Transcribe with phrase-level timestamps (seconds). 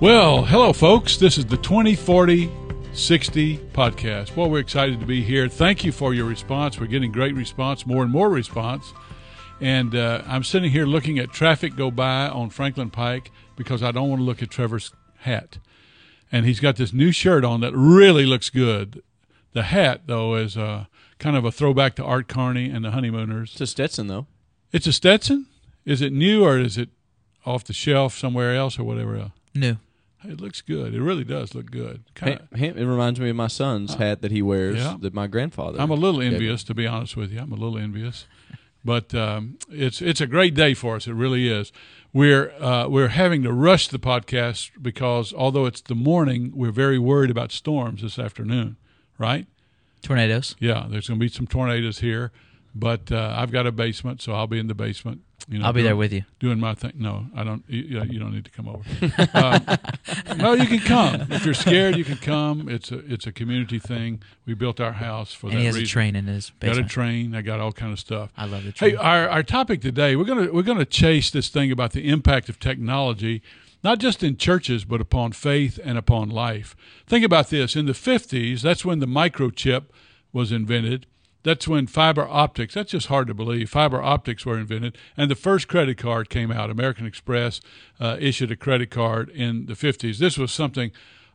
[0.00, 1.18] Well, hello, folks.
[1.18, 2.50] This is the 2040
[2.94, 4.34] 60 podcast.
[4.34, 5.46] Well, we're excited to be here.
[5.46, 6.80] Thank you for your response.
[6.80, 8.94] We're getting great response, more and more response.
[9.60, 13.92] And uh, I'm sitting here looking at traffic go by on Franklin Pike because I
[13.92, 15.58] don't want to look at Trevor's hat.
[16.32, 19.02] And he's got this new shirt on that really looks good.
[19.52, 20.86] The hat, though, is uh,
[21.18, 23.50] kind of a throwback to Art Carney and the Honeymooners.
[23.52, 24.26] It's a Stetson, though.
[24.72, 25.44] It's a Stetson?
[25.84, 26.88] Is it new or is it
[27.44, 29.32] off the shelf somewhere else or whatever else?
[29.54, 29.76] New.
[30.24, 30.94] It looks good.
[30.94, 32.04] It really does look good.
[32.14, 34.96] Kinda, It reminds me of my son's hat that he wears yeah.
[35.00, 35.80] that my grandfather.
[35.80, 36.36] I'm a little gave me.
[36.36, 37.40] envious, to be honest with you.
[37.40, 38.26] I'm a little envious,
[38.84, 41.06] but um, it's it's a great day for us.
[41.06, 41.72] It really is.
[42.12, 46.98] We're uh, we're having to rush the podcast because although it's the morning, we're very
[46.98, 48.76] worried about storms this afternoon.
[49.16, 49.46] Right?
[50.02, 50.56] Tornadoes.
[50.58, 52.32] Yeah, there's going to be some tornadoes here,
[52.74, 55.22] but uh, I've got a basement, so I'll be in the basement.
[55.50, 56.22] You know, I'll be doing- there with you.
[56.38, 56.92] doing my thing.
[56.94, 57.64] No, I don't.
[57.68, 58.84] You, you don't need to come over.
[59.34, 61.96] um, no, you can come if you're scared.
[61.96, 62.68] You can come.
[62.68, 64.22] It's a it's a community thing.
[64.46, 65.84] We built our house for And that he has reason.
[65.86, 67.34] a train in his Got a train.
[67.34, 68.30] I got all kind of stuff.
[68.36, 68.92] I love the train.
[68.92, 72.48] Hey, our, our topic today we're gonna we're gonna chase this thing about the impact
[72.48, 73.42] of technology,
[73.82, 76.76] not just in churches but upon faith and upon life.
[77.08, 79.86] Think about this: in the '50s, that's when the microchip
[80.32, 81.06] was invented.
[81.42, 82.74] That's when fiber optics.
[82.74, 83.70] That's just hard to believe.
[83.70, 86.70] Fiber optics were invented, and the first credit card came out.
[86.70, 87.60] American Express
[87.98, 90.18] uh, issued a credit card in the '50s.
[90.18, 90.90] This was something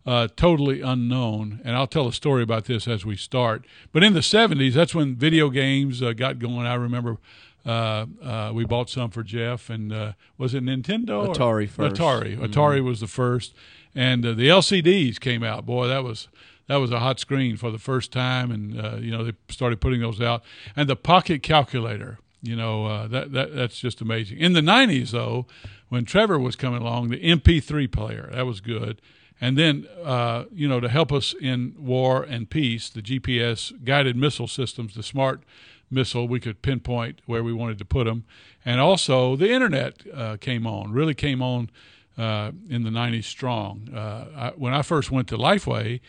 [0.06, 1.62] uh, totally unknown.
[1.64, 3.66] And I'll tell a story about this as we start.
[3.92, 6.68] But in the 70s, that's when video games uh, got going.
[6.68, 7.18] I remember
[7.66, 11.28] uh, uh, we bought some for Jeff, and uh, was it Nintendo?
[11.28, 11.96] or- Atari first.
[11.96, 12.38] Atari.
[12.38, 13.56] Atari was the first,
[13.96, 15.66] and uh, the LCDs came out.
[15.66, 16.28] Boy, that was
[16.68, 19.82] that was a hot screen for the first time, and uh, you know they started
[19.82, 20.44] putting those out.
[20.76, 22.20] And the pocket calculator.
[22.42, 24.38] You know uh, that that that's just amazing.
[24.38, 25.48] In the '90s, though,
[25.90, 29.02] when Trevor was coming along, the MP3 player that was good.
[29.42, 34.16] And then, uh, you know, to help us in war and peace, the GPS guided
[34.16, 35.44] missile systems, the smart
[35.92, 38.24] missile, we could pinpoint where we wanted to put them.
[38.64, 41.70] And also, the internet uh, came on, really came on
[42.18, 43.90] uh, in the 90s strong.
[43.94, 46.00] Uh, I, when I first went to Lifeway,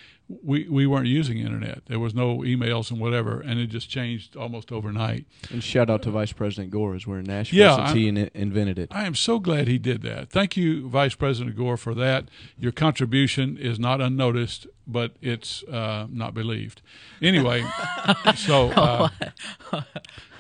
[0.43, 1.83] we, we weren't using internet.
[1.87, 5.25] There was no emails and whatever, and it just changed almost overnight.
[5.51, 8.09] And shout out to Vice President Gore as we're in Nashville Yeah, since I'm- he
[8.09, 8.89] in- invented it.
[8.93, 10.29] I am so glad he did that.
[10.31, 12.25] Thank you, Vice President Gore, for that.
[12.59, 16.83] Your contribution is not unnoticed, but it's uh, not believed.
[17.23, 17.65] Anyway,
[18.37, 19.09] so uh,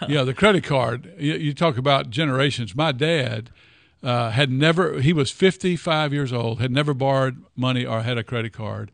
[0.08, 1.12] yeah, the credit card.
[1.18, 2.74] You, you talk about generations.
[2.74, 3.50] My dad
[4.06, 5.00] uh, had never.
[5.00, 6.60] He was 55 years old.
[6.60, 8.92] Had never borrowed money or had a credit card.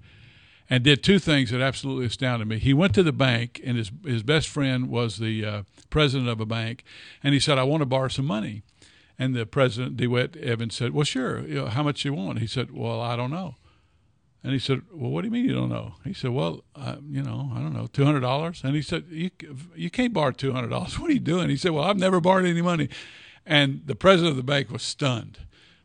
[0.70, 2.58] And did two things that absolutely astounded me.
[2.58, 6.40] He went to the bank, and his his best friend was the uh, president of
[6.40, 6.82] a bank,
[7.22, 8.62] and he said, "I want to borrow some money."
[9.18, 11.46] And the president, DeWitt Evans, said, "Well, sure.
[11.46, 13.56] You know, how much you want?" He said, "Well, I don't know."
[14.42, 16.96] And he said, "Well, what do you mean you don't know?" He said, "Well, uh,
[17.06, 19.30] you know, I don't know, two hundred dollars." And he said, "You
[19.76, 20.98] you can't borrow two hundred dollars.
[20.98, 22.88] What are you doing?" He said, "Well, I've never borrowed any money."
[23.44, 25.38] And the president of the bank was stunned.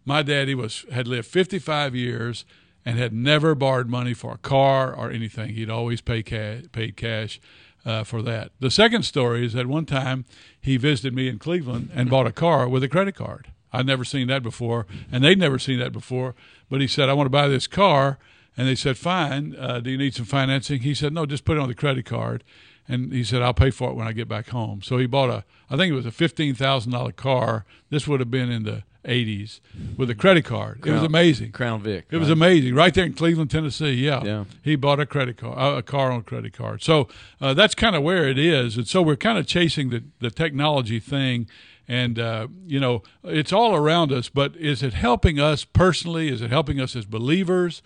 [0.06, 2.46] My daddy was had lived fifty five years
[2.86, 5.54] and had never borrowed money for a car or anything.
[5.54, 7.42] He'd always pay cash, paid cash
[7.86, 8.52] uh, for that.
[8.60, 10.26] The second story is that one time
[10.62, 13.52] he visited me in Cleveland and bought a car with a credit card.
[13.74, 16.36] I'd never seen that before, and they'd never seen that before.
[16.70, 18.18] But he said, "I want to buy this car,"
[18.56, 19.56] and they said, "Fine.
[19.58, 22.06] Uh, do you need some financing?" He said, "No, just put it on the credit
[22.06, 22.44] card."
[22.88, 25.30] And he said, "I'll pay for it when I get back home." So he bought
[25.30, 27.66] a, I think it was a fifteen thousand dollar car.
[27.90, 29.60] This would have been in the '80s
[29.98, 30.86] with a credit card.
[30.86, 31.52] it was amazing.
[31.52, 32.08] Crown Vic.
[32.12, 33.92] It was amazing, right there in Cleveland, Tennessee.
[33.94, 34.44] Yeah, Yeah.
[34.62, 36.82] He bought a credit card, uh, a car on a credit card.
[36.82, 37.08] So
[37.42, 40.32] uh, that's kind of where it is, and so we're kind of chasing the the
[40.32, 41.48] technology thing,
[41.90, 44.30] and uh, you know it's all around us.
[44.30, 46.30] But is it helping us personally?
[46.30, 47.82] Is it helping us as believers?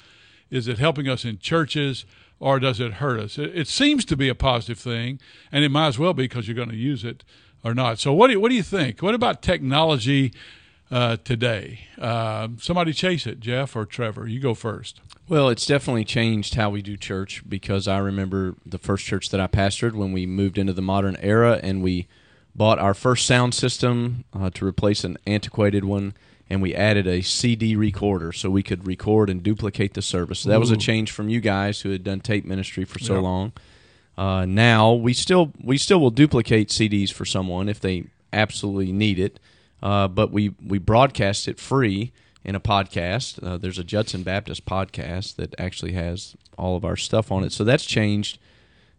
[0.49, 2.05] Is it helping us in churches?
[2.41, 3.37] Or does it hurt us?
[3.37, 5.19] It, it seems to be a positive thing,
[5.51, 7.23] and it might as well be because you're going to use it
[7.63, 7.99] or not.
[7.99, 9.03] So, what do you, what do you think?
[9.03, 10.33] What about technology
[10.89, 11.81] uh, today?
[11.99, 14.27] Uh, somebody chase it, Jeff or Trevor.
[14.27, 15.01] You go first.
[15.29, 19.39] Well, it's definitely changed how we do church because I remember the first church that
[19.39, 22.07] I pastored when we moved into the modern era and we
[22.55, 26.15] bought our first sound system uh, to replace an antiquated one
[26.51, 30.39] and we added a CD recorder so we could record and duplicate the service.
[30.41, 33.13] So that was a change from you guys who had done tape ministry for so
[33.15, 33.19] Yeah.
[33.21, 33.51] long.
[34.17, 38.03] Uh, now we still we still will duplicate CDs for someone if they
[38.33, 39.39] absolutely need it,
[39.81, 42.11] uh, but we we broadcast it free
[42.43, 43.41] in a podcast.
[43.41, 47.53] Uh, there's a Judson Baptist podcast that actually has all of our stuff on it,
[47.53, 48.37] so that's changed.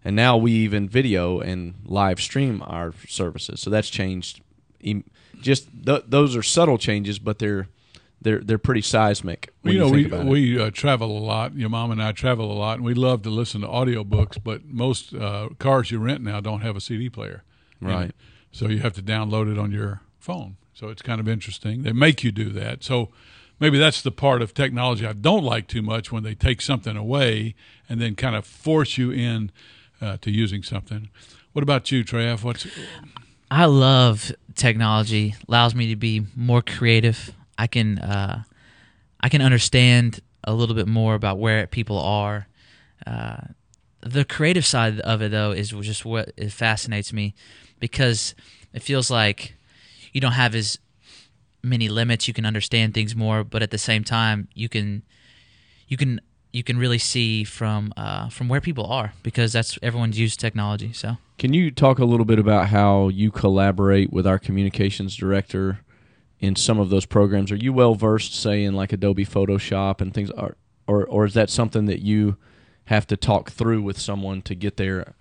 [0.05, 4.41] And now we even video and live stream our services, so that's changed.
[5.43, 7.69] Em- Just th- those are subtle changes, but they're
[8.21, 9.53] they're they're pretty seismic.
[9.63, 11.55] When you know, you we about we uh, travel a lot.
[11.57, 14.39] Your mom and I travel a lot, and we love to listen to audiobooks.
[14.43, 17.43] But most uh, cars you rent now don't have a CD player,
[17.81, 18.11] Right.
[18.11, 18.15] it.
[18.53, 20.57] So you have to download it on your phone.
[20.75, 21.83] So it's kind of interesting.
[21.83, 22.83] They make you do that.
[22.85, 23.09] So
[23.61, 26.97] maybe that's the part of technology I don't like too much when they take something
[26.97, 27.55] away
[27.89, 29.51] and then kind of force you in
[30.01, 31.09] uh, to using something.
[31.53, 32.43] What about you, Trav?
[32.45, 32.67] What's
[33.51, 35.35] I love technology.
[35.49, 37.33] Allows me to be more creative.
[37.59, 38.43] I can uh,
[39.21, 42.49] I can understand a little bit more about where people are.
[43.07, 43.39] Uh,
[44.01, 47.35] the creative side of it, though, is just what it fascinates me
[47.79, 48.35] because
[48.73, 49.55] it feels like
[50.13, 50.79] you don't have as
[51.63, 52.27] many limits.
[52.27, 55.03] You can understand things more, but at the same time, you can
[55.87, 56.21] you can
[56.53, 60.93] you can really see from uh, from where people are because that's everyone's used technology.
[60.93, 61.17] So.
[61.39, 65.81] Can you talk a little bit about how you collaborate with our communications director
[66.39, 67.51] in some of those programs?
[67.51, 70.57] Are you well versed, say, in like Adobe Photoshop and things, or
[70.87, 72.37] or, or is that something that you
[72.87, 75.15] have to talk through with someone to get there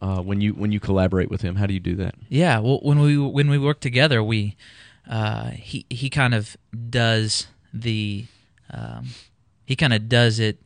[0.00, 1.56] uh, when you when you collaborate with him?
[1.56, 2.14] How do you do that?
[2.28, 4.56] Yeah, well, when we when we work together, we
[5.10, 6.56] uh, he he kind of
[6.88, 8.26] does the
[8.70, 9.08] um,
[9.64, 10.58] he kind of does it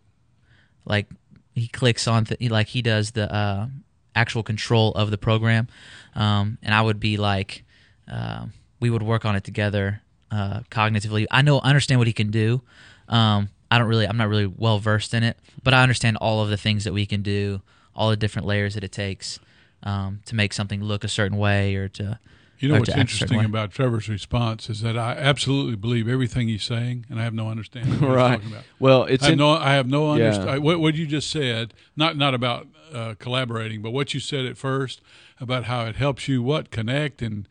[0.84, 1.06] like
[1.54, 3.66] he clicks on th- like he does the uh,
[4.14, 5.68] actual control of the program,
[6.14, 7.64] um, and I would be like
[8.10, 8.46] uh,
[8.80, 11.26] we would work on it together uh, cognitively.
[11.30, 12.62] I know I understand what he can do.
[13.08, 16.42] Um, I don't really I'm not really well versed in it, but I understand all
[16.42, 17.62] of the things that we can do,
[17.94, 19.38] all the different layers that it takes
[19.82, 22.18] um, to make something look a certain way or to
[22.62, 26.46] You know what's a certain interesting about Trevor's response is that I absolutely believe everything
[26.48, 28.30] he's saying, and I have no understanding what right.
[28.30, 28.64] he's talking about.
[28.78, 30.26] Well, it's I have in, no, I have no Yeah.
[30.26, 30.62] understanding.
[30.62, 34.56] What, what you just said, not not about uh, collaborating, but what you said at
[34.56, 35.00] first
[35.40, 37.48] about how it helps you what connect and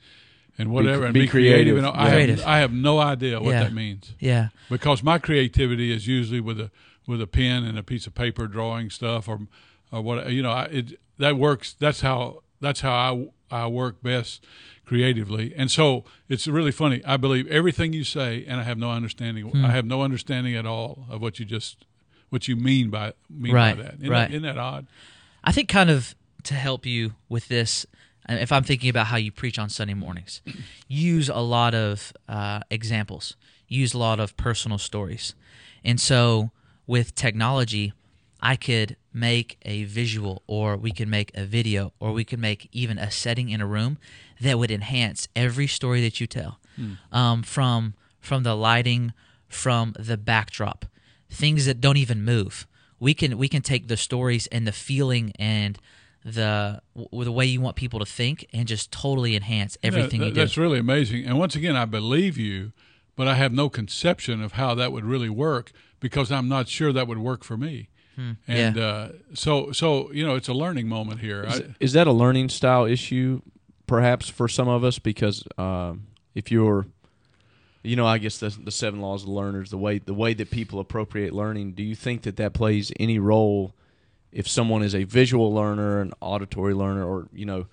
[0.58, 1.76] and whatever and be be creative.
[1.76, 1.78] creative.
[1.78, 2.40] And I, Creative.
[2.40, 3.64] have, I have no idea what Yeah.
[3.64, 6.70] that means yeah because my creativity is usually with a
[7.08, 9.40] with a pen and a piece of paper drawing stuff or
[9.92, 12.94] or what you know I, it that works that's how that's how
[13.52, 14.44] I I work best
[14.92, 18.92] creatively and so it's really funny I believe everything you say and I have no
[18.92, 19.64] understanding Hmm.
[19.66, 21.86] I have no understanding at all of what you just
[22.30, 24.20] what you mean by mean Right, by that isn't, right.
[24.30, 24.88] that isn't that odd
[25.44, 27.86] I think kind of to help you with this,
[28.28, 30.42] if I'm thinking about how you preach on Sunday mornings,
[30.88, 33.36] use a lot of uh, examples,
[33.68, 35.36] use a lot of personal stories.
[35.84, 36.52] And so
[36.86, 37.94] with technology,
[38.42, 42.68] I could make a visual, or we could make a video, or we could make
[42.72, 43.98] even a setting in a room
[44.40, 46.60] that would enhance every story that you tell,
[47.12, 49.14] um, from from the lighting,
[49.48, 50.86] from the backdrop,
[51.30, 52.68] things that don't even move.
[53.00, 55.78] We can we can take the stories and the feeling and
[56.24, 60.28] the w- the way you want people to think and just totally enhance everything Yeah,
[60.28, 60.42] you that- do.
[60.42, 62.74] that's really amazing and once again I believe you
[63.16, 66.94] but I have no conception of how that would really work because I'm not sure
[66.94, 68.84] that would work for me and yeah.
[68.84, 71.44] uh, so so you know it's a learning moment here.
[71.44, 73.42] Is, I, is that a learning style issue,
[73.88, 75.00] perhaps for some of us?
[75.00, 76.88] Because um, if you're,
[77.84, 80.52] you know, I guess the the seven laws of learners, the way the way that
[80.52, 81.74] people appropriate learning.
[81.74, 83.74] Do you think that that plays any role
[84.32, 87.68] if someone is a visual learner, an auditory learner, or you know,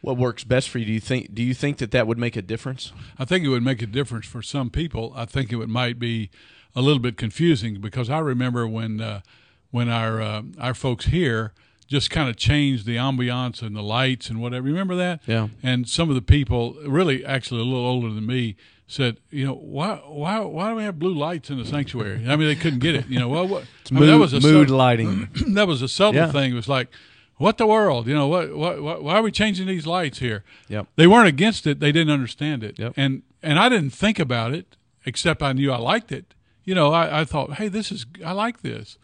[0.00, 0.86] what works best for you?
[0.86, 2.92] Do you think do you think that that would make a difference?
[3.18, 5.12] I think it would make a difference for some people.
[5.16, 6.30] I think it would might be
[6.74, 9.20] a little bit confusing because I remember when uh,
[9.70, 11.52] when our uh, our folks here
[11.86, 14.66] just kind of changed the ambiance and the lights and whatever.
[14.66, 15.20] Remember that?
[15.26, 15.48] Yeah.
[15.62, 18.56] And some of the people, really, actually a little older than me,
[18.86, 22.24] said, you know, why why why do we have blue lights in the sanctuary?
[22.28, 23.06] I mean, they couldn't get it.
[23.08, 23.64] You know, well, what?
[23.90, 25.28] I mean, mood, that was a mood lighting.
[25.54, 26.32] that was a subtle Yeah.
[26.32, 26.52] thing.
[26.52, 26.88] It was like,
[27.36, 28.06] what the world?
[28.06, 30.42] You know, what, what, what, why are we changing these lights here?
[30.68, 30.88] Yep.
[30.96, 31.78] They weren't against it.
[31.80, 32.78] They didn't understand it.
[32.78, 32.94] Yep.
[32.96, 36.34] And, and I didn't think about it except I knew I liked it.
[36.64, 38.98] You know, I, I thought, Hey, this is, I like this.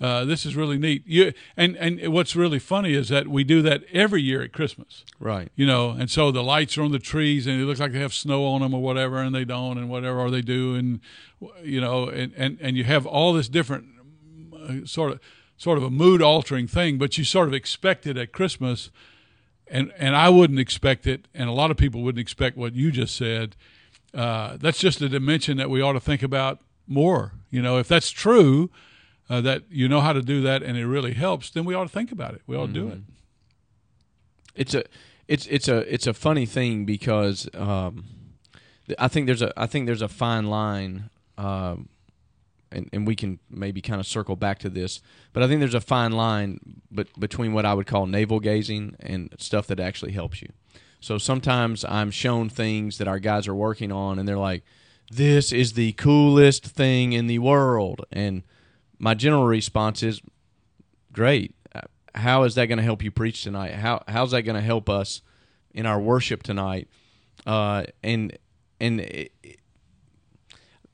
[0.00, 1.02] Uh, this is really neat.
[1.06, 5.04] You, and, and what's really funny is that we do that every year at Christmas
[5.18, 5.50] Right.
[5.56, 8.00] you know, and so the lights are on the trees, and it looks like they
[8.00, 11.00] have snow on them or whatever, and they don't, and whatever, or they do, and
[11.62, 13.86] you know, and and, and you have all this different
[14.54, 15.20] uh, sort of
[15.56, 18.90] sort of a mood altering thing, but you sort of expect it at Christmas,
[19.66, 22.90] and and I wouldn't expect it, and a lot of people wouldn't expect what you
[22.90, 23.56] just said.
[24.12, 27.32] Uh, that's just a dimension that we ought to think about more.
[27.50, 28.70] You know, if that's true,
[29.28, 31.84] uh, that you know how to do that, and it really helps, then we ought
[31.84, 32.42] to think about it.
[32.46, 33.00] We ought to do it.
[34.54, 34.84] it's a
[35.28, 38.04] it's it's a it's a funny thing because um,
[38.98, 41.88] I think there's a I think there's a fine line, um,
[42.70, 45.00] and and we can maybe kind of circle back to this,
[45.32, 48.96] but I think there's a fine line but between what I would call navel gazing
[49.00, 50.48] and stuff that actually helps you.
[51.00, 54.64] So sometimes I'm shown things that our guys are working on, and they're like,
[55.10, 58.04] this is the coolest thing in the world.
[58.10, 58.42] And
[58.98, 60.20] my general response is,
[61.12, 61.54] great.
[62.14, 63.74] How is that going to help you preach tonight?
[63.74, 65.20] How how's that going to help us
[65.74, 66.88] in our worship tonight?
[67.46, 68.36] Uh, and
[68.80, 69.60] and it, it-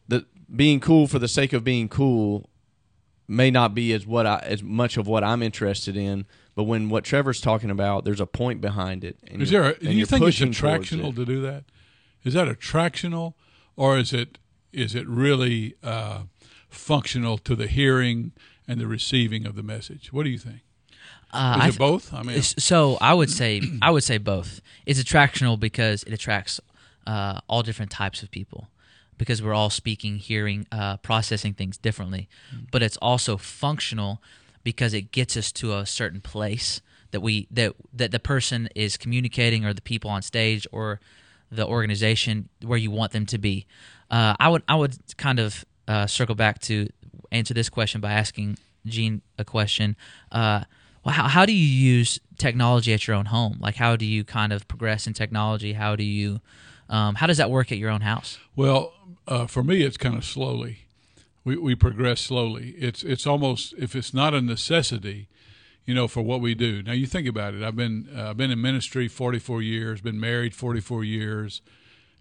[0.09, 2.51] the being cool for the sake of being cool
[3.29, 6.27] may not be as what I, as much of what I'm interested in.
[6.57, 9.17] But when what Trevor's talking about, there's a point behind it.
[9.29, 9.65] And Is there?
[9.71, 11.17] A, do you think it's attractional it.
[11.17, 11.65] to do that?
[12.25, 13.35] Is that attractional,
[13.77, 14.39] or is it
[14.73, 16.23] is it really uh,
[16.73, 18.33] functional to the hearing
[18.67, 20.12] and the receiving of the message?
[20.12, 20.61] What do you think?
[21.33, 22.12] Uh, Is I it both?
[22.12, 24.61] I mean, So I would say I would say both.
[24.87, 26.61] It's attractional because it attracts
[27.07, 28.69] uh, all different types of people
[29.19, 32.29] because we're all speaking, hearing, uh, processing things differently.
[32.71, 34.23] But it's also functional
[34.64, 36.81] because it gets us to a certain place
[37.12, 41.00] that we that that the person is communicating or the people on stage or
[41.50, 43.67] the organization where you want them to be.
[44.11, 46.89] Uh, I would I would kind of uh, circle back to
[47.31, 49.97] answer this question by asking Gene a question.
[50.31, 50.65] Uh,
[51.05, 53.59] well, how, how do you use technology at your own home?
[53.61, 55.73] Like, how do you kind of progress in technology?
[55.73, 56.41] How do you,
[56.89, 58.39] um, how does that work at your own house?
[58.55, 58.93] Well,
[59.27, 60.79] uh, for me, it's kind of slowly.
[61.45, 62.71] We we progress slowly.
[62.79, 65.29] It's it's almost if it's not a necessity,
[65.85, 66.85] you know, for what we do.
[66.85, 67.65] Now you think about it.
[67.65, 70.01] I've been uh, I've been in ministry 44 years.
[70.01, 71.61] Been married 44 years.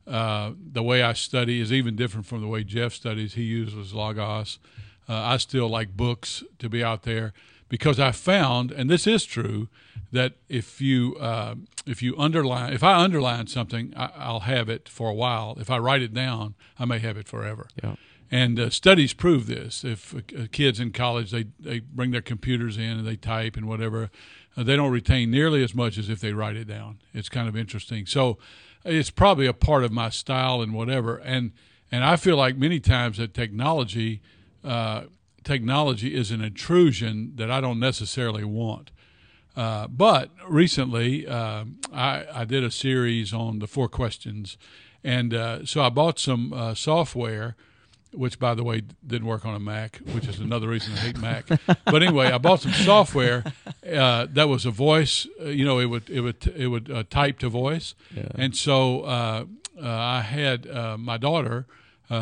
[0.08, 3.36] Uh, the way I study is even different from the way Jeff studies.
[3.36, 4.60] He uses Logos.
[5.08, 7.34] Uh, I still like books to be out there
[7.70, 9.70] because I found, and this is true,
[10.12, 11.56] that if you uh,
[11.86, 15.58] if you underline, if I underline something, I, I'll have it for a while.
[15.60, 17.68] If I write it down, I may have it forever.
[17.82, 17.96] Yeah.
[18.30, 19.84] And uh, studies prove this.
[19.84, 20.20] If uh,
[20.52, 24.10] kids in college they they bring their computers in and they type and whatever,
[24.58, 27.00] uh, they don't retain nearly as much as if they write it down.
[27.14, 28.06] It's kind of interesting.
[28.06, 28.38] So
[28.86, 31.18] it's probably a part of my style and whatever.
[31.18, 31.52] And
[31.92, 34.22] and I feel like many times that technology
[34.64, 35.04] uh,
[35.44, 38.92] technology is an intrusion that I don't necessarily want.
[39.56, 44.58] Uh, but recently, uh, I, I did a series on the four questions,
[45.04, 47.58] and uh, so I bought some uh, software,
[48.14, 51.18] which, by the way, didn't work on a Mac, which is another reason I hate
[51.20, 51.46] Mac.
[51.86, 53.44] But anyway, I bought some software
[53.90, 55.28] uh, that was a voice.
[55.42, 57.96] Uh, you know, it would it would it would uh, type to voice,
[58.36, 59.46] and so uh,
[59.82, 61.66] uh, I had uh, my daughter.
[62.10, 62.14] Uh,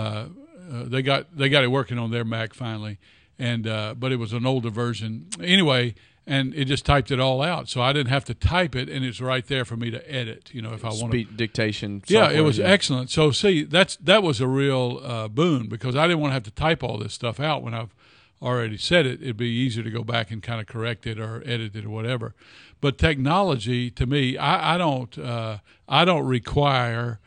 [0.72, 3.00] uh, they got they got it working on their Mac finally,
[3.40, 5.96] and uh, but it was an older version anyway,
[6.30, 9.04] and it just typed it all out, so I didn't have to type it, and
[9.04, 10.52] it's right there for me to edit.
[10.54, 11.08] You know, if I want to.
[11.08, 12.04] Speed dictation.
[12.06, 13.10] Yeah, it software, was excellent.
[13.10, 16.44] So see, that's that was a real uh, boon because I didn't want to have
[16.44, 17.96] to type all this stuff out when I've
[18.44, 19.24] already said it.
[19.24, 21.90] It'd be easier to go back and kind of correct it or edit it or
[21.90, 22.36] whatever.
[22.80, 25.58] But technology, to me, I, I don't uh,
[25.88, 27.20] I don't require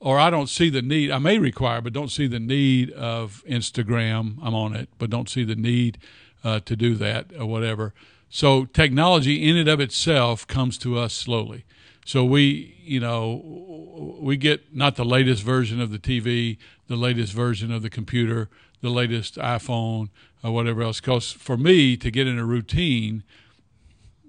[0.00, 1.10] or I don't see the need.
[1.10, 4.36] I may require, but don't see the need of Instagram.
[4.42, 5.96] I'm on it, but don't see the need
[6.44, 7.94] uh, to do that or whatever.
[8.30, 11.64] So technology in and of itself comes to us slowly.
[12.06, 16.56] So we, you know, we get not the latest version of the TV,
[16.86, 18.48] the latest version of the computer,
[18.80, 20.08] the latest iPhone,
[20.42, 21.00] or whatever else.
[21.00, 23.24] Because for me to get in a routine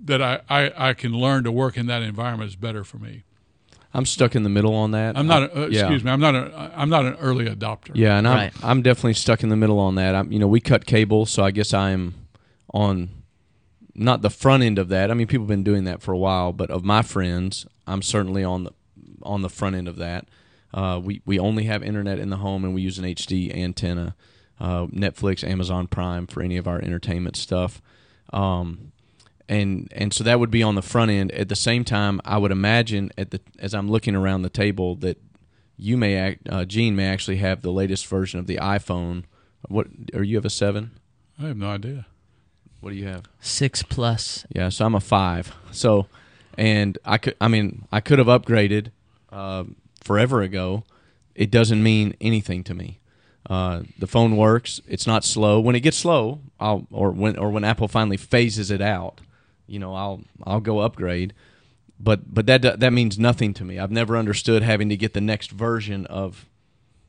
[0.03, 3.23] that I, I, I can learn to work in that environment is better for me.
[3.93, 5.17] I'm stuck in the middle on that.
[5.17, 5.55] I'm not.
[5.55, 5.81] Uh, yeah.
[5.81, 6.11] excuse me.
[6.11, 6.33] I'm not.
[6.33, 7.91] A, I'm not an early adopter.
[7.93, 8.53] Yeah, and I'm Right.
[8.63, 10.15] I'm definitely stuck in the middle on that.
[10.15, 12.15] I'm you know we cut cable, so I guess I'm
[12.73, 13.09] on
[13.93, 15.11] not the front end of that.
[15.11, 18.01] I mean, people have been doing that for a while, but of my friends, I'm
[18.01, 18.71] certainly on the
[19.23, 20.27] on the front end of that.
[20.73, 24.15] Uh, we we only have internet in the home, and we use an HD antenna,
[24.59, 27.81] uh, Netflix, Amazon Prime for any of our entertainment stuff.
[28.31, 28.91] Um,
[29.49, 31.31] and and so that would be on the front end.
[31.33, 34.95] At the same time, I would imagine at the as I'm looking around the table
[34.97, 35.21] that
[35.77, 39.25] you may act, uh, Gene may actually have the latest version of the iPhone.
[39.67, 40.91] What or you have a seven?
[41.37, 42.05] I have no idea.
[42.81, 43.23] What do you have?
[43.39, 44.45] Six plus.
[44.53, 45.55] Yeah, so I'm a five.
[45.71, 46.07] So,
[46.57, 48.91] and I could, I mean, I could have upgraded
[49.31, 49.65] uh,
[50.03, 50.83] forever ago.
[51.35, 52.99] It doesn't mean anything to me.
[53.49, 54.81] Uh, the phone works.
[54.87, 55.59] It's not slow.
[55.59, 59.21] When it gets slow, I'll or when or when Apple finally phases it out,
[59.67, 61.33] you know, I'll I'll go upgrade.
[61.99, 63.79] But but that that means nothing to me.
[63.79, 66.45] I've never understood having to get the next version of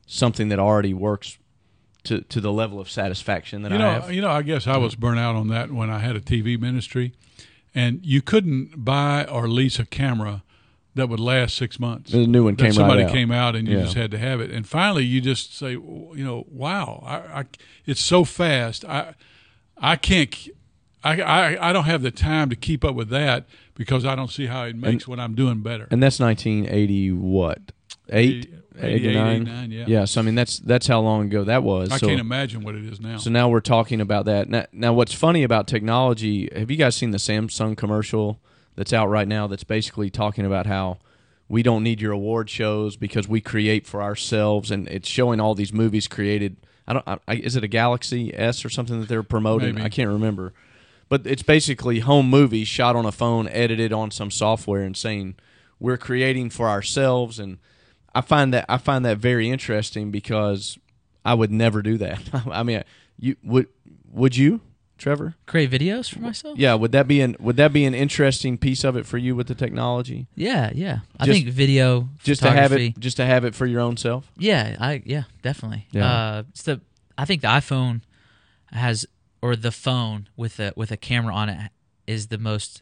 [0.05, 1.37] something that already works
[2.05, 4.11] to to the level of satisfaction that You I have.
[4.11, 4.29] You know.
[4.31, 7.13] I guess I was burnt out on that when I had a TV ministry,
[7.73, 10.43] and you couldn't buy or lease a camera
[10.95, 12.11] that would last six months.
[12.11, 13.11] The new one that came right somebody out.
[13.11, 13.83] came out and you Yeah.
[13.83, 14.51] just had to have it.
[14.51, 17.45] And finally, you just say, you know, wow, I, I
[17.85, 18.85] it's so fast.
[18.85, 19.15] I
[19.77, 20.35] I can't.
[21.05, 23.45] I, I I don't have the time to keep up with that
[23.75, 25.87] because I don't see how it makes what I'm doing better.
[25.89, 27.71] And that's 1980 what?
[28.09, 29.41] eight, 88, 89.
[29.41, 29.85] 89, yeah.
[29.87, 31.91] Yeah, so I mean that's that's how long ago that was.
[31.91, 33.17] I so, can't imagine what it is now.
[33.17, 34.49] So now we're talking about that.
[34.49, 36.49] Now, now, what's funny about technology?
[36.55, 38.39] Have you guys seen the Samsung commercial
[38.75, 39.47] that's out right now?
[39.47, 40.97] That's basically talking about how
[41.47, 45.53] we don't need your award shows because we create for ourselves, and it's showing all
[45.53, 46.57] these movies created.
[46.87, 47.07] I don't.
[47.07, 49.75] I, is it a Galaxy S or something that they're promoting?
[49.75, 49.85] Maybe.
[49.85, 50.53] I can't remember.
[51.09, 55.35] But it's basically home movies shot on a phone, edited on some software, and saying
[55.79, 57.39] we're creating for ourselves.
[57.39, 57.59] And
[58.15, 60.77] I find that I find that very interesting because
[61.25, 62.21] I would never do that.
[62.51, 62.83] I mean,
[63.19, 63.67] you would
[64.11, 64.61] would you,
[64.97, 65.35] Trevor?
[65.47, 66.57] Create videos for myself.
[66.57, 69.35] Yeah, would that be an would that be an interesting piece of it for you
[69.35, 70.27] with the technology?
[70.35, 70.99] Yeah, yeah.
[71.19, 73.97] I Just- think video, Just to have it, just to have it for your own
[73.97, 74.31] self.
[74.37, 75.87] Yeah, I yeah, definitely.
[75.91, 76.05] Yeah.
[76.11, 76.81] Uh, it's the
[77.17, 78.01] I think the iPhone
[78.71, 79.05] has
[79.41, 81.71] or the phone with a with a camera on it
[82.07, 82.81] is the most.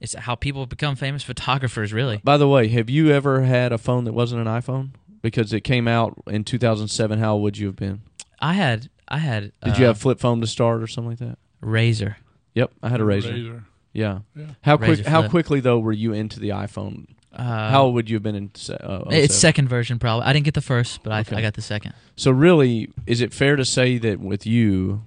[0.00, 1.92] It's how people become famous photographers.
[1.92, 4.90] Really, By the way, have you ever had a phone that wasn't an iPhone?
[5.22, 7.18] Because it came out in 2007.
[7.18, 8.02] How old would you have been?
[8.40, 9.52] I had I had.
[9.62, 11.38] Did uh, you have flip phone to start or something like that?
[11.60, 12.16] Razor?
[12.54, 13.32] Yep, I had a Razor.
[13.32, 13.64] Razor.
[13.92, 14.18] Yeah.
[14.36, 14.46] Yeah.
[14.62, 14.90] How quick?
[14.90, 17.06] Razor How quickly though were you into the iPhone?
[17.32, 18.50] Uh, how old would you have been in?
[18.70, 20.24] Uh, It's second version probably.
[20.26, 21.36] I didn't get the first, but I, Okay.
[21.36, 21.94] I got the second.
[22.16, 25.02] So really, is it fair to say that with you,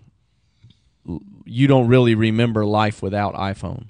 [1.46, 3.86] you don't really remember life without iPhone?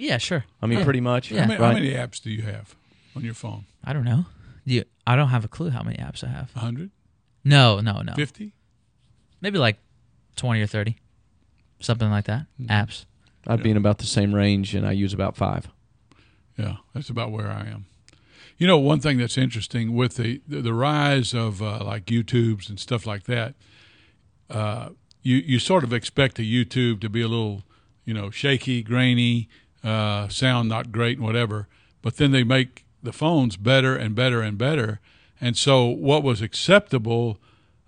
[0.00, 0.44] Yeah, sure.
[0.62, 0.84] I mean, Yeah.
[0.84, 1.30] pretty much.
[1.30, 1.42] Yeah.
[1.42, 1.66] How, many, Right?
[1.68, 2.74] how many apps do you have
[3.14, 3.66] on your phone?
[3.84, 4.26] I don't know.
[4.64, 6.50] You, I don't have a clue how many apps I have.
[6.54, 6.90] 100?
[7.44, 8.14] No, no, no.
[8.14, 8.52] 50?
[9.40, 9.78] Maybe like
[10.36, 10.98] twenty or thirty,
[11.80, 12.46] something like that.
[12.58, 12.66] Hmm.
[12.66, 13.06] Apps.
[13.46, 15.68] I'd be in about the same range, and I use about five.
[16.58, 17.86] Yeah, that's about where I am.
[18.58, 22.68] You know, one thing that's interesting with the the, the rise of uh, like YouTubes
[22.68, 23.54] and stuff like that,
[24.50, 24.90] uh,
[25.22, 27.62] you you sort of expect a YouTube to be a little,
[28.04, 29.48] you know, shaky, grainy,
[29.84, 31.68] uh, sound not great, and whatever.
[32.02, 35.00] But then they make the phones better and better and better,
[35.40, 37.38] and so what was acceptable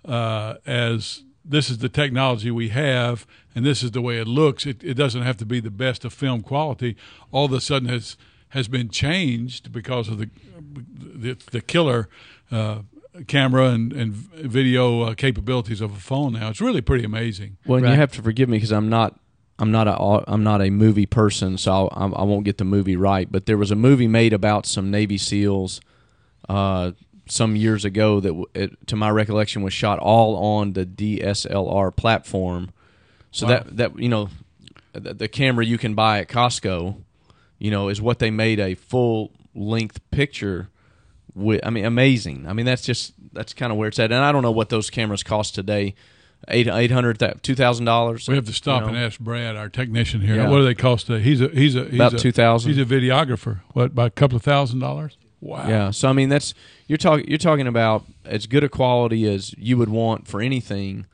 [0.05, 4.66] uh, as this is the technology we have and this is the way it looks.
[4.66, 6.96] It, it doesn't have to be the best of film quality.
[7.31, 8.16] All of a sudden has
[8.50, 10.28] has been changed because of the
[10.74, 12.09] the, the killer
[12.50, 12.81] uh,
[13.26, 16.48] camera and, and video uh, capabilities of a phone now.
[16.48, 17.59] It's really pretty amazing.
[17.66, 17.92] Well, and Right.
[17.92, 19.18] you have to forgive me because I'm not.
[19.59, 19.97] I'm not a
[20.31, 23.31] I'm not a movie person, so I'll, I'm- I won't get the movie right.
[23.31, 25.81] But there was a movie made about some Navy SEALs
[26.49, 26.93] uh,
[27.27, 32.71] some years ago that, it, to my recollection, was shot all on the DSLR platform.
[33.31, 33.53] So Wow.
[33.53, 34.29] that that you know,
[34.93, 36.97] the, the camera you can buy at Costco,
[37.59, 40.69] you know, is what they made a full length picture.
[41.35, 42.47] With I mean, amazing.
[42.47, 44.12] I mean, that's just that's kind of where it's at.
[44.12, 45.95] And I don't know what those cameras cost today.
[46.48, 48.28] Eight eight hundred two thousand dollars.
[48.28, 48.94] We have to stop you know.
[48.94, 50.48] and ask Brad, our technician here, Yeah.
[50.48, 51.07] what do they cost?
[51.07, 52.72] He's a he's a he's About a, 2,000.
[52.72, 53.61] He's a videographer.
[53.74, 55.16] What by a couple of thousand dollars?
[55.40, 55.68] Wow.
[55.68, 56.52] Yeah, so I mean that's
[56.88, 61.07] you're talking you're talking about as good a quality as you would want for anything,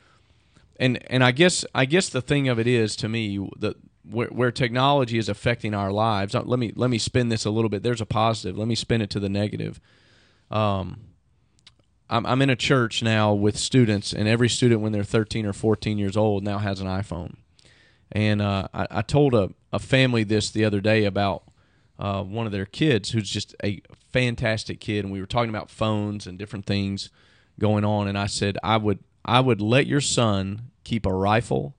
[0.78, 3.76] and and I guess I guess the thing of it is to me that
[4.10, 6.34] where, where technology is affecting our lives.
[6.34, 7.82] uh, Let me let me spin this a little bit.
[7.82, 8.56] There's a positive.
[8.56, 9.78] Let me spin it to the negative.
[10.50, 11.00] Um,
[12.10, 15.52] I'm I'm in a church now with students, and every student when they're 13 or
[15.52, 17.36] 14 years old now has an iPhone.
[18.10, 21.42] And uh, I, I told a, a family this the other day about
[21.98, 25.70] uh, one of their kids who's just a fantastic kid, and we were talking about
[25.70, 27.10] phones and different things
[27.60, 28.08] going on.
[28.08, 31.74] And I said I would I would let your son keep a rifle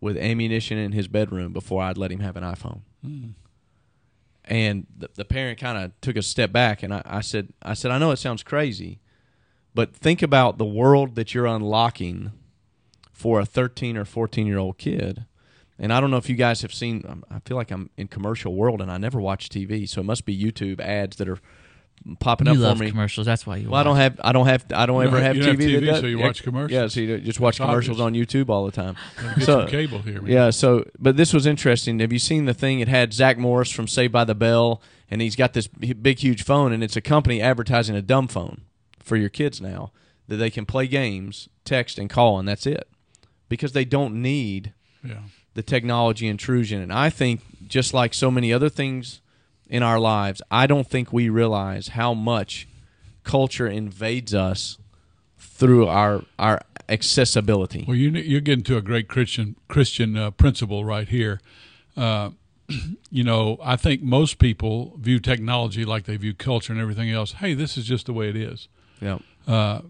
[0.00, 2.82] with ammunition in his bedroom before I'd let him have an iPhone.
[4.44, 7.72] And the, the parent kind of took a step back, and I, I said I
[7.72, 9.00] said I know it sounds crazy,
[9.74, 12.32] but think about the world that you're unlocking
[13.12, 15.24] for a 13 or 14 year old kid.
[15.78, 17.04] And I don't know if you guys have seen.
[17.08, 20.04] um, I feel like I'm in commercial world, and I never watch TV, so it
[20.04, 21.38] must be YouTube ads that are
[22.20, 22.90] popping You up love for me.
[22.90, 23.26] commercials.
[23.26, 23.70] That's why you.
[23.70, 24.20] Well, I don't have.
[24.22, 24.64] I don't have.
[24.72, 25.72] I don't You ever have, have- you TV.
[25.72, 26.70] have TV, does- so you watch commercials?
[26.72, 28.94] Yeah, so you just watch It's commercials on YouTube all the time.
[29.36, 30.22] Get So- some cable here.
[30.22, 30.30] Man.
[30.30, 30.50] Yeah.
[30.50, 31.98] So, but this was interesting.
[31.98, 32.78] Have you seen the thing?
[32.78, 36.44] It had Zach Morris from Saved by the Bell, and he's got this big, huge
[36.44, 38.60] phone, and it's a company advertising a dumb phone
[39.04, 39.92] for your kids now
[40.26, 42.88] that they can play games, text, and call, and that's it,
[43.48, 44.72] because they don't need
[45.04, 45.20] Yeah.
[45.54, 46.80] the technology intrusion.
[46.80, 49.20] And I think, just like so many other things
[49.68, 52.66] in our lives, I don't think we realize how much
[53.22, 54.78] culture invades us
[55.38, 57.84] through our our accessibility.
[57.86, 61.40] Well, you, you're getting to a great Christian Christian uh, principle right here.
[61.96, 62.30] Uh,
[63.10, 67.32] you know, I think most people view technology like they view culture and everything else.
[67.32, 68.68] Hey, this is just the way it is.
[69.00, 69.18] Yeah.
[69.46, 69.82] Uh,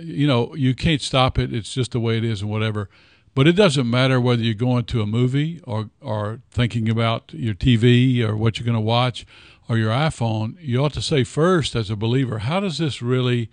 [0.00, 1.52] you know, you can't stop it.
[1.52, 2.88] It's just the way it is, and whatever.
[3.34, 7.54] But it doesn't matter whether you're going to a movie or or thinking about your
[7.54, 9.26] TV or what you're going to watch
[9.68, 10.56] or your iPhone.
[10.60, 13.50] You ought to say first, as a believer, how does this really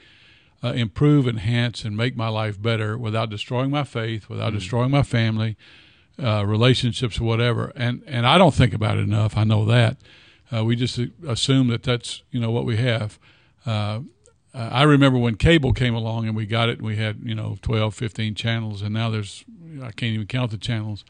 [0.64, 4.56] uh, improve, enhance, and make my life better without destroying my faith, without mm.
[4.56, 5.58] destroying my family,
[6.22, 7.72] uh, relationships, whatever.
[7.76, 9.38] And and I don't think about it enough.
[9.38, 9.98] I know that.
[10.52, 13.20] Uh, we just assume that that's you know what we have.
[14.56, 17.36] Uh, I remember when cable came along and we got it and we had you
[17.36, 19.44] know 12, 15 channels and now there's
[19.82, 21.04] I can't even count the channels,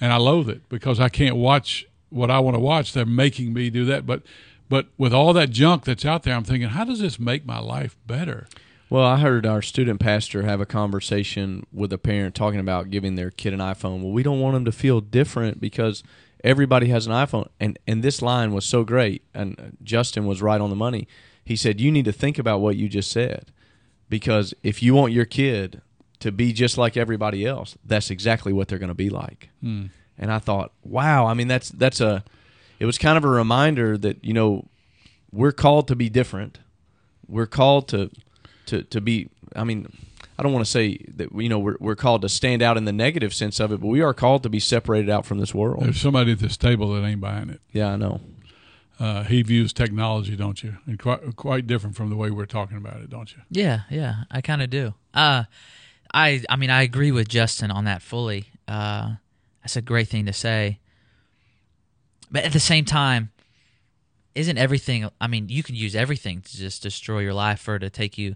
[0.00, 2.92] and I loathe it because I can't watch what I want to watch.
[2.92, 4.22] They're making me do that, but
[4.68, 7.58] but with all that junk that's out there, I'm thinking, how does this make my
[7.58, 8.48] life better?
[8.88, 13.16] Well, I heard our student pastor have a conversation with a parent talking about giving
[13.16, 14.00] their kid an iPhone.
[14.00, 16.04] Well, we don't want them to feel different because
[16.44, 17.48] everybody has an iPhone.
[17.58, 21.08] And and this line was so great, and Justin was right on the money.
[21.46, 23.52] He said, "You need to think about what you just said,
[24.08, 25.80] because if you want your kid
[26.18, 29.86] to be just like everybody else, that's exactly what they're going to be like." Hmm.
[30.18, 31.26] And I thought, wow.
[31.26, 32.24] I mean, that's that's a.
[32.80, 34.66] It was kind of a reminder that you know
[35.32, 36.58] we're called to be different.
[37.28, 38.10] We're called to
[38.66, 39.28] to to be.
[39.54, 39.86] I mean,
[40.36, 42.86] I don't want to say that you know we're we're called to stand out in
[42.86, 45.54] the negative sense of it, but we are called to be separated out from this
[45.54, 45.84] world.
[45.84, 47.60] There's somebody at this table that ain't buying it.
[47.72, 48.20] Yeah, I know.
[48.98, 50.76] Uh, he views technology, don't you?
[50.86, 53.42] And quite quite different from the way we're talking about it, don't you?
[53.50, 54.94] Yeah, yeah, I kind of do.
[55.12, 55.44] Uh,
[56.14, 58.46] I I mean I agree with Justin on that fully.
[58.66, 59.16] Uh,
[59.62, 60.78] that's a great thing to say.
[62.30, 63.30] But at the same time,
[64.34, 65.08] isn't everything?
[65.20, 68.34] I mean, you can use everything to just destroy your life or to take you.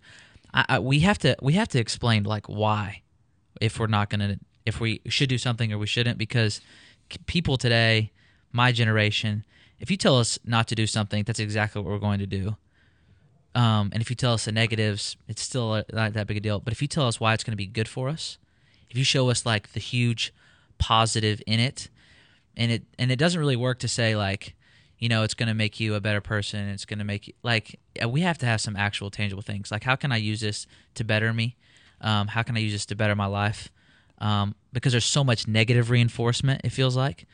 [0.52, 3.02] I, I, we have to we have to explain like why,
[3.60, 6.60] if we're not gonna if we should do something or we shouldn't because
[7.26, 8.12] people today,
[8.52, 9.44] my generation,
[9.80, 12.56] if you tell us not to do something, that's exactly what we're going to do.
[13.54, 16.60] Um, and if you tell us the negatives, it's still not that big a deal.
[16.60, 18.38] But if you tell us why it's going to be good for us,
[18.88, 20.32] if you show us like the huge
[20.78, 21.88] positive in it,
[22.56, 24.54] and it and it doesn't really work to say like
[24.98, 27.34] you know it's going to make you a better person it's going to make you
[27.42, 30.66] like we have to have some actual tangible things like how can i use this
[30.94, 31.56] to better me
[32.00, 33.70] um, how can i use this to better my life
[34.18, 37.26] um, because there's so much negative reinforcement it feels like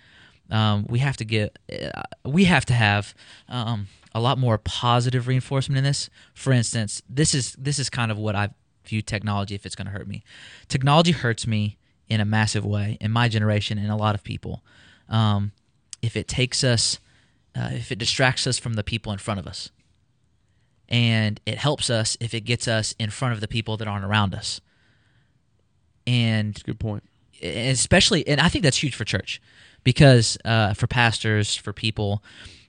[0.50, 3.14] um, we have to get uh, we have to have
[3.48, 8.10] um, a lot more positive reinforcement in this for instance this is this is kind
[8.10, 8.48] of what i
[8.84, 10.22] view technology if it's going to hurt me
[10.68, 11.76] technology hurts me
[12.08, 14.62] in a massive way in my generation and a lot of people
[15.08, 15.52] um,
[16.02, 17.00] if it takes us
[17.56, 19.70] uh, if it distracts us from the people in front of us.
[20.88, 24.04] And it helps us if it gets us in front of the people that aren't
[24.04, 24.60] around us.
[26.06, 27.02] And That's a good point.
[27.42, 29.40] Especially, and I think that's huge for church
[29.86, 32.20] because uh, for pastors, for people,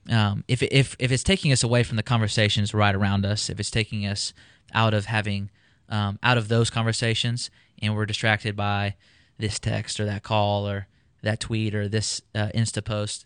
[0.07, 3.59] um, if, if, if it's taking us away from the conversations right around us, if
[3.59, 4.33] it's taking us
[4.71, 5.49] out of having,
[5.89, 7.49] um, out of those conversations,
[7.81, 8.93] and we're distracted by
[9.39, 10.85] this text or that call or
[11.23, 13.25] that tweet or this uh, Insta post,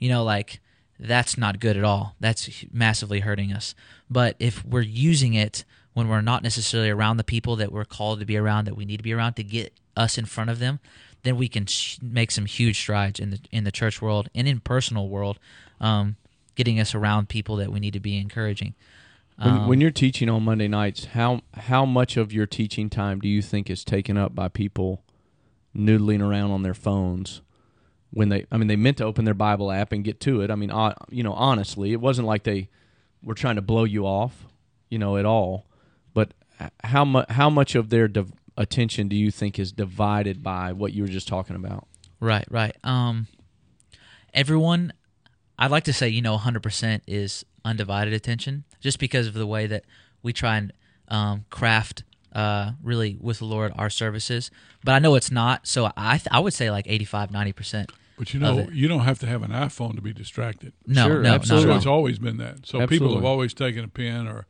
[0.00, 0.58] you know, like
[0.98, 2.16] that's not good at all.
[2.18, 3.76] That's massively hurting us.
[4.10, 8.18] But if we're using it when we're not necessarily around the people that we're called
[8.18, 10.58] to be around, that we need to be around to get us in front of
[10.58, 10.80] them,
[11.22, 14.46] then we can sh- make some huge strides in the in the church world and
[14.48, 15.38] in personal world,
[15.80, 16.16] um,
[16.54, 18.74] getting us around people that we need to be encouraging.
[19.36, 23.20] When, um, when you're teaching on Monday nights, how how much of your teaching time
[23.20, 25.02] do you think is taken up by people
[25.76, 27.42] noodling around on their phones?
[28.10, 30.50] when they I mean they meant to open their Bible app and get to it.
[30.50, 32.68] I mean, uh, you know, honestly, it wasn't like they
[33.22, 34.46] were trying to blow you off,
[34.88, 35.66] you know, at all.
[36.14, 36.32] But
[36.84, 40.92] how much how much of their div- attention do you think is divided by what
[40.92, 41.86] you were just talking about?
[42.20, 42.76] Right, right.
[42.84, 43.28] Um
[44.34, 44.92] everyone
[45.58, 49.66] I'd like to say, you know, 100% is undivided attention just because of the way
[49.66, 49.84] that
[50.22, 50.72] we try and
[51.08, 54.50] um, craft uh, really with the Lord our services.
[54.84, 55.66] But I know it's not.
[55.66, 57.92] So I th- I would say like 85, 90 percent.
[58.16, 60.72] But you know, you don't have to have an iPhone to be distracted.
[60.86, 61.72] No, sure, no, absolutely.
[61.72, 62.66] So it's always been that.
[62.66, 62.98] So absolutely.
[62.98, 64.46] people have always taken a pen or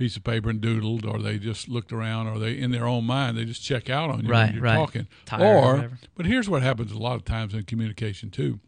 [0.00, 3.04] piece of paper and doodled, or they just looked around, or they in their own
[3.04, 4.74] mind they just check out on you right, when you're right.
[4.74, 5.06] talking.
[5.26, 8.60] Tired or, but here's what happens a lot of times in communication too.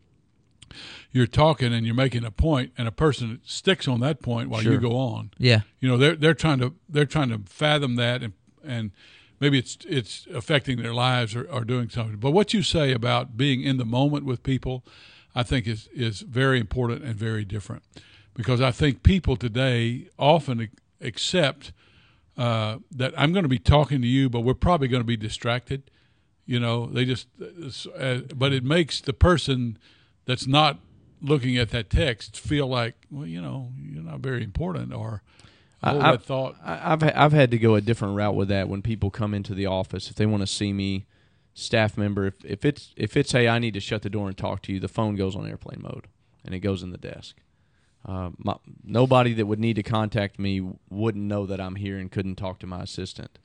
[1.11, 4.61] You're talking and you're making a point, and a person sticks on that point while
[4.61, 4.75] sure.
[4.75, 5.31] you go on.
[5.38, 8.90] Yeah, you know they're they're trying to they're trying to fathom that and and
[9.40, 12.16] maybe it's it's affecting their lives or, or doing something.
[12.16, 14.85] But what you say about being in the moment with people,
[15.35, 17.83] I think is is very important and very different,
[18.35, 20.68] because I think people today often
[21.03, 21.73] accept
[22.37, 25.17] uh, that I'm going to be talking to you, but we're probably going to be
[25.17, 25.91] distracted.
[26.47, 27.29] You know, they just,
[27.97, 29.79] uh, but it makes the person
[30.25, 30.79] that's not
[31.21, 35.23] looking at that text feel like, well, you know, you're not very important, or
[35.83, 36.57] I, thought.
[36.65, 39.67] I've I've had to go a different route with that when people come into the
[39.67, 41.07] office if they want to see me
[41.55, 44.37] staff member if, if it's if it's hey I need to shut the door and
[44.37, 46.07] talk to you, the phone goes on airplane mode
[46.45, 47.37] and it goes in the desk.
[48.05, 50.61] Uh, my, nobody that would need to contact me
[50.91, 53.38] wouldn't know that I'm here and couldn't talk to my assistant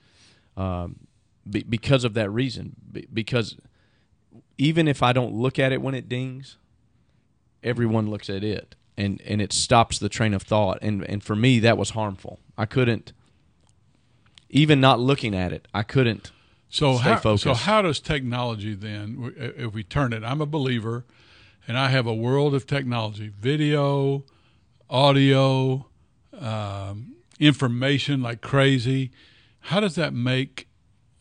[0.56, 1.08] um,
[1.48, 2.76] be, because of that reason.
[2.92, 3.58] Be, because
[4.58, 6.58] even if I don't look at it when it dings,
[7.64, 11.36] everyone looks at it and and it stops the train of thought and and for
[11.36, 13.14] me that was harmful i couldn't
[14.50, 16.32] even not looking at it i couldn't
[16.70, 17.44] So stay how, focused.
[17.44, 21.06] so how does technology then, if we turn it, I'm a believer,
[21.68, 24.24] and I have a world of technology, video,
[24.90, 25.88] audio,
[26.40, 29.12] um, information like crazy.
[29.60, 30.68] How does that make?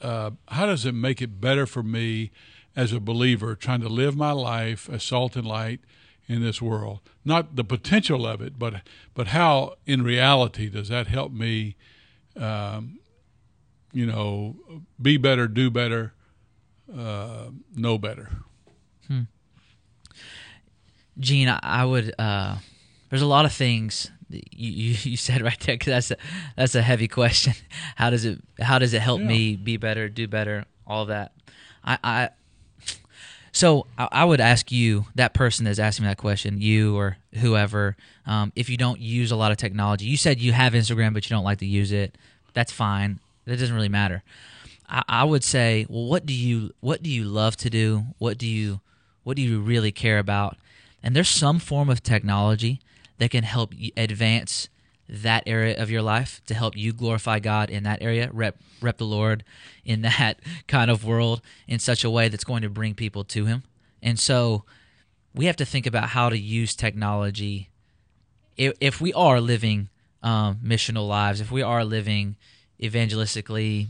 [0.01, 2.31] Uh, how does it make it better for me
[2.75, 5.81] as a believer trying to live my life as salt and light
[6.27, 7.01] in this world?
[7.25, 8.83] Not the potential of it, but
[9.15, 11.77] but how in reality does that help me?
[12.37, 13.01] Um,
[13.93, 14.57] you know,
[15.01, 16.13] be better, do better,
[16.95, 18.31] uh, know better.
[21.19, 22.15] Gene, I, I would.
[22.19, 22.57] Uh,
[23.11, 25.77] there's a lot of things that you, you, you said right there.
[25.77, 26.17] 'cause that's a,
[26.57, 27.55] that's a heavy question.
[27.97, 29.27] How does it How does it help Yeah.
[29.29, 31.33] me be better, do better, all that?
[31.85, 32.29] I, I
[33.53, 37.17] so I, I would ask you, that person that's asking me that question, you or
[37.35, 40.05] whoever, um, if you don't use a lot of technology.
[40.07, 42.19] You said you have Instagram, but you don't like to use it.
[42.53, 43.19] That's fine.
[43.47, 44.23] That doesn't really matter.
[44.89, 48.05] I, I would say, well, what do you what do you love to do?
[48.19, 48.81] What do you
[49.25, 50.57] what do you really care about?
[51.03, 52.81] And there's some form of technology
[53.19, 54.69] that can help advance
[55.09, 58.99] that area of your life to help you glorify God in that area, rep rep
[58.99, 59.45] the Lord
[59.85, 63.47] in that kind of world in such a way that's going to bring people to
[63.47, 63.63] Him.
[64.03, 64.65] And so
[65.35, 67.71] we have to think about how to use technology
[68.57, 69.89] if, if we are living
[70.23, 72.37] um, missional lives, if we are living
[72.81, 73.89] evangelistically,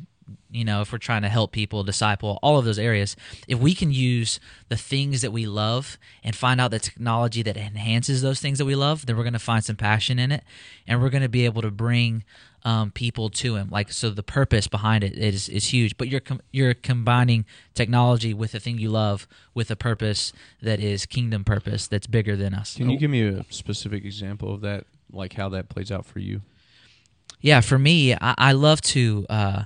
[0.51, 3.75] you know, if we're trying to help people, disciple, all of those areas, if we
[3.75, 8.41] can use the things that we love and find out the technology that enhances those
[8.41, 10.43] things that we love, then we're going to find some passion in it,
[10.87, 12.25] and we're going to be able to bring
[12.65, 13.69] um, people to Him.
[13.71, 15.97] Like so, the purpose behind it is is huge.
[15.97, 20.81] But you're com- you're combining technology with the thing you love with a purpose that
[20.81, 22.75] is kingdom purpose that's bigger than us.
[22.75, 26.19] can you give me a specific example of that like how that plays out for
[26.19, 26.41] you
[27.41, 29.65] yeah for me i, I love to uh,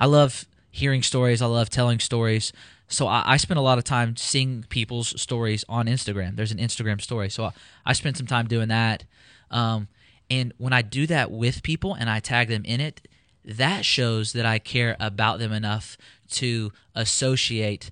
[0.00, 1.42] i love hearing stories.
[1.42, 2.52] I love telling stories.
[2.86, 6.36] So I, I spend a lot of time seeing people's stories on instagram.
[6.36, 7.28] There's an instagram story.
[7.28, 7.52] So i,
[7.86, 9.04] I spend some time doing that.
[9.50, 9.88] Um,
[10.28, 13.08] and when i do that with people and i tag them in it
[13.44, 15.98] that shows that i care about them enough
[16.30, 17.90] to associate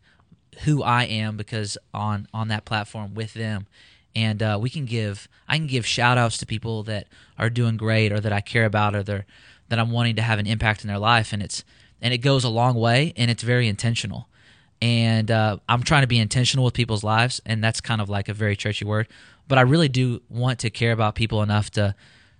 [0.64, 3.66] who I am because on on that platform with them,
[4.14, 7.06] and uh, we can give I can give shout outs to people that
[7.38, 10.46] are doing great or that I care about or that I'm wanting to have an
[10.46, 11.64] impact in their life, and it's
[12.00, 14.28] and it goes a long way and it's very intentional.
[14.80, 18.28] And uh, I'm trying to be intentional with people's lives, and that's kind of like
[18.28, 19.08] a very churchy word,
[19.48, 21.94] but I really do want to care about people enough to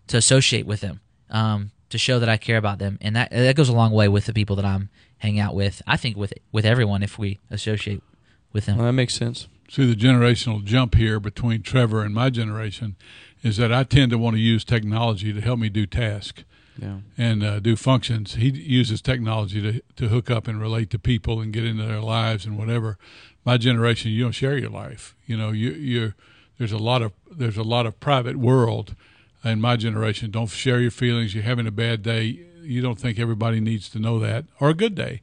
[0.07, 3.57] to associate with them, um, to show that I care about them, and that that
[3.57, 5.83] goes a long way with the people that I'm hanging out with.
[5.85, 8.03] I think with with everyone if we associate
[8.53, 8.77] with them.
[8.77, 12.97] well, that makes sense See, the generational jump here between Trevor and my generation
[13.43, 16.45] is that I tend to want to use technology to help me do tasks
[16.79, 18.35] yeah and uh, do functions.
[18.35, 22.01] He uses technology to, to hook up and relate to people and get into their
[22.01, 22.97] lives and whatever.
[23.45, 25.15] My generation, you don't share your life.
[25.27, 26.15] You know, you you
[26.59, 28.95] there's a lot of there's a lot of private world
[29.45, 30.31] in my generation.
[30.31, 31.35] Don't share your feelings.
[31.35, 32.45] You're having a bad day.
[32.63, 35.23] You don't think everybody needs to know that or a good day.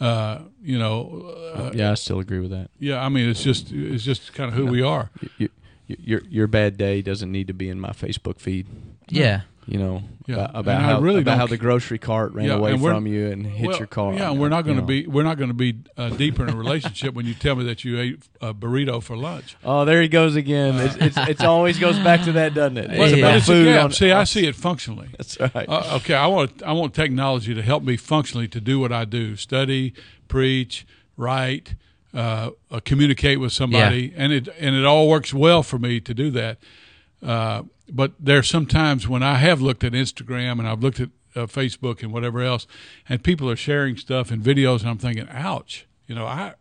[0.00, 3.00] Uh, you know, uh, yeah i still agree with that yeah.
[3.00, 5.10] I mean, it's just it's just kind of who we are.
[5.38, 5.48] you,
[5.86, 8.66] you, your your bad day doesn't need to be in my facebook feed
[9.08, 9.42] Yeah.
[9.66, 12.46] You know Yeah, about, and about I how really about how the grocery cart ran
[12.46, 14.92] Yeah, away from you and hit Well, your car Yeah, and we're not going to
[14.92, 15.06] you know.
[15.06, 17.64] be we're not going to be uh, deeper in a relationship when you tell me
[17.64, 19.56] that you ate a burrito for lunch.
[19.64, 20.74] Oh, there he goes again.
[20.76, 22.88] It's, it's, it's always goes back to that, doesn't it?
[22.88, 23.16] But, Yeah.
[23.16, 23.76] about it's food.
[23.76, 25.08] on- see, I see it functionally.
[25.16, 25.68] That's right.
[25.68, 29.04] Uh, okay, I want I want technology to help me functionally to do what I
[29.04, 29.94] do: study,
[30.28, 31.74] preach, write,
[32.12, 36.12] uh, uh, communicate with somebody, and it and it all works well for me to
[36.14, 36.58] do that.
[37.22, 41.46] Uh, but there's sometimes when I have looked at Instagram and I've looked at uh,
[41.46, 42.66] Facebook and whatever else,
[43.08, 46.54] and people are sharing stuff and videos, and I'm thinking, "Ouch!" You know, I.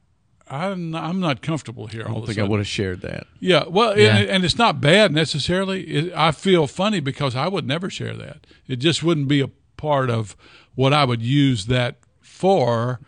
[0.45, 2.03] I'm I'm not comfortable here.
[2.05, 3.27] I don't think I would have shared that.
[3.39, 4.17] Yeah, well, Yeah.
[4.17, 5.83] And, and it's not bad necessarily.
[5.83, 8.45] It, I feel funny because I would never share that.
[8.67, 10.35] It just wouldn't be a part of
[10.75, 12.99] what I would use that for.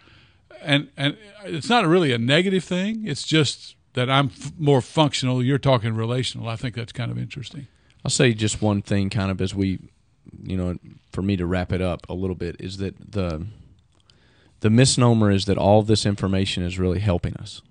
[0.62, 3.06] And and it's not really a negative thing.
[3.06, 5.44] It's just that I'm f- more functional.
[5.44, 6.48] You're talking relational.
[6.48, 7.68] I think that's kind of interesting.
[8.06, 9.80] I'll say just one thing, kind of as we,
[10.44, 10.78] you know,
[11.12, 13.48] for me to wrap it up a little bit, is that the
[14.60, 17.64] the misnomer is that all this information is really helping us.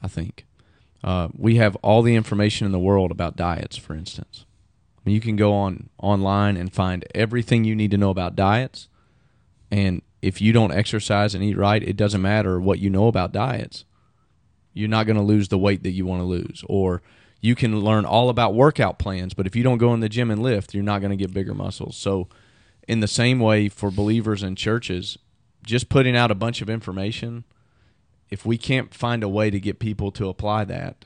[0.00, 0.46] I think
[1.02, 4.44] uh, we have all the information in the world about diets, for instance.
[4.96, 8.36] I mean, you can go on online and find everything you need to know about
[8.36, 8.86] diets,
[9.72, 13.32] and if you don't exercise and eat right, it doesn't matter what you know about
[13.32, 13.84] diets.
[14.72, 17.02] You're not going to lose the weight that you want to lose, or
[17.44, 20.30] you can learn all about workout plans, but if you don't go in the gym
[20.30, 21.94] and lift, you're not going to get bigger muscles.
[21.96, 22.26] So,
[22.88, 25.18] in the same way for believers and churches,
[25.62, 27.44] just putting out a bunch of information,
[28.30, 31.04] if we can't find a way to get people to apply that,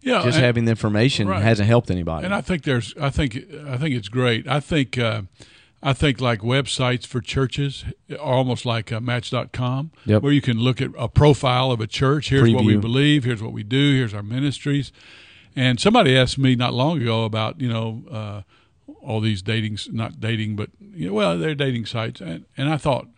[0.00, 1.42] Yeah, just and- having the information right.
[1.42, 2.24] hasn't helped anybody.
[2.24, 3.36] And I think there's, I think,
[3.68, 4.48] I think it's great.
[4.48, 5.22] I think, uh,
[5.82, 10.22] I think like websites for churches are almost like uh, Match.com, Yep.
[10.22, 12.30] where you can look at a profile of a church.
[12.30, 13.24] Here's what we believe.
[13.24, 13.94] Here's what we do.
[13.94, 14.90] Here's our ministries.
[15.56, 18.42] And somebody asked me not long ago about you know uh,
[19.00, 22.76] all these dating, not dating, but you know, well, they're dating sites, and and I
[22.76, 23.08] thought.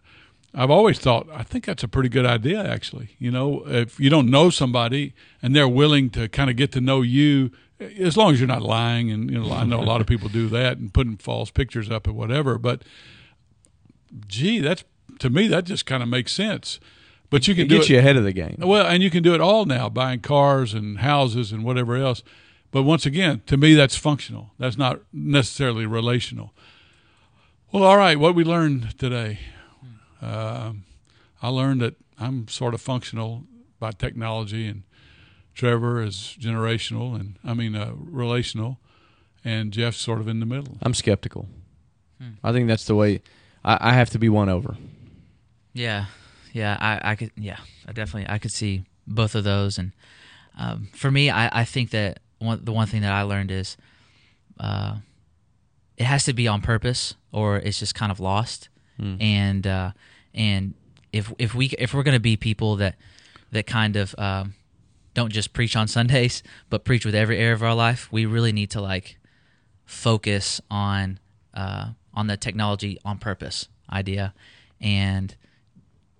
[0.54, 3.10] I've always thought I think that's a pretty good idea actually.
[3.18, 6.80] You know, if you don't know somebody and they're willing to kind of get to
[6.80, 10.00] know you as long as you're not lying and you know I know a lot
[10.00, 12.82] of people do that and putting false pictures up and whatever, but
[14.26, 14.84] gee, that's
[15.18, 16.80] to me that just kind of makes sense.
[17.30, 18.56] But you can it do gets it you ahead of the game.
[18.58, 22.22] well, and you can do it all now, buying cars and houses and whatever else.
[22.70, 24.52] But once again, to me, that's functional.
[24.58, 26.54] That's not necessarily relational.
[27.72, 29.40] Well, all right, what we learned today.
[30.20, 30.84] Um,
[31.42, 33.44] I learned that I'm sort of functional
[33.78, 34.82] by technology, and
[35.54, 38.78] Trevor is generational, and I mean uh, relational,
[39.44, 40.78] and Jeff's sort of in the middle.
[40.82, 41.48] I'm skeptical.
[42.42, 43.22] I think that's the way.
[43.64, 44.76] I, I have to be won over.
[45.72, 46.06] Yeah,
[46.52, 49.92] yeah, I, I could, yeah, I definitely, I could see both of those, and
[50.58, 53.76] um, for me, I, I think that one, the one thing that I learned is,
[54.58, 54.96] uh,
[55.96, 58.68] it has to be on purpose, or it's just kind of lost,
[59.20, 59.92] and uh,
[60.34, 60.74] and
[61.12, 62.96] if if we if we're gonna be people that
[63.52, 64.54] that kind of um,
[65.14, 68.52] don't just preach on Sundays, but preach with every area of our life, we really
[68.52, 69.16] need to like
[69.86, 71.18] focus on
[71.54, 74.34] uh, on the technology on purpose idea,
[74.80, 75.34] and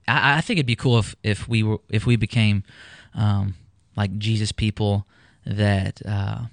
[0.09, 2.65] I, I think it'd be cool if, if we were if we became
[3.15, 3.55] um,
[3.97, 5.07] like Jesus people
[5.45, 6.47] that uh,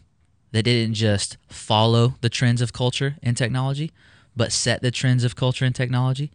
[0.51, 3.91] that didn't just follow the trends of culture and technology,
[4.35, 6.31] but set the trends of culture and technology,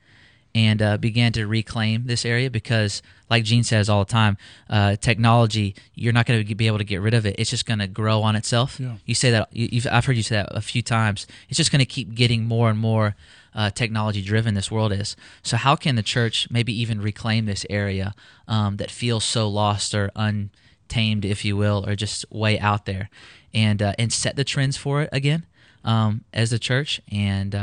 [0.55, 4.37] and uh, began to reclaim this area because, like Gene says all the time,
[4.69, 7.37] uh, technology you're not going to be able to get rid of it.
[7.39, 8.81] It's just going to grow on itself.
[8.81, 8.97] Yeah.
[9.07, 9.49] You say that
[9.91, 11.27] I've heard you say that a few times.
[11.49, 13.15] It's just going to keep getting more and more
[13.55, 14.55] uh, technology driven.
[14.55, 15.17] This world is.
[15.43, 18.15] So how can the church maybe even reclaim this area
[18.49, 23.09] um, that feels so lost or untamed, if you will, or just way out there,
[23.55, 25.47] and uh, and set the trends for it again
[25.85, 27.55] um, as the church and.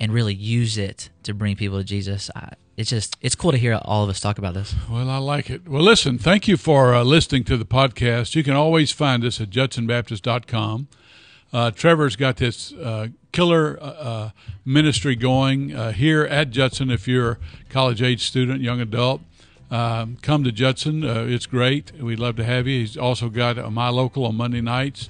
[0.00, 2.30] And really use it to bring people to Jesus.
[2.34, 4.74] I, it's just it's cool to hear all of us talk about this.
[4.90, 5.68] Well, I like it.
[5.68, 8.34] Well, listen, thank you for uh, listening to the podcast.
[8.34, 10.88] You can always find us at judsonbaptist.com.
[11.52, 14.30] Uh, Trevor's got this uh, killer uh, uh,
[14.64, 16.90] ministry going uh, here at Judson.
[16.90, 19.20] If you're a college age student, young adult,
[19.70, 21.04] um, come to Judson.
[21.04, 21.92] Uh, it's great.
[22.00, 22.80] We'd love to have you.
[22.80, 25.08] He's also got My Local on Monday nights.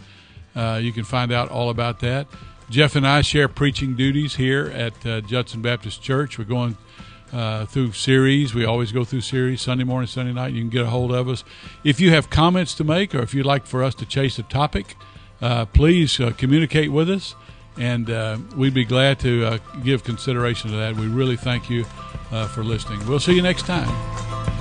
[0.54, 2.26] You can find out all about that.
[2.70, 6.38] Jeff and I share preaching duties here at uh, Judson Baptist Church.
[6.38, 6.76] We're going
[7.32, 8.54] uh, through series.
[8.54, 10.52] We always go through series Sunday morning, Sunday night.
[10.52, 11.42] You can get a hold of us.
[11.82, 14.44] If you have comments to make or if you'd like for us to chase a
[14.44, 14.94] topic,
[15.40, 17.34] uh, please uh, communicate with us,
[17.76, 20.94] and uh, we'd be glad to uh, give consideration to that.
[20.94, 21.84] We really thank you
[22.30, 23.04] uh, for listening.
[23.08, 24.59] We'll see you next time.